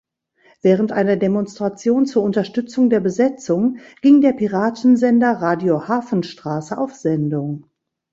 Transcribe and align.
Während 0.63 0.91
einer 0.93 1.15
Demonstration 1.15 2.07
zur 2.07 2.23
Unterstützung 2.23 2.89
der 2.89 3.01
Besetzung 3.01 3.77
ging 4.01 4.19
der 4.21 4.33
Piratensender 4.33 5.33
„Radio 5.33 5.87
Hafenstraße“ 5.87 6.75
auf 6.75 6.95
Sendung. 6.95 7.67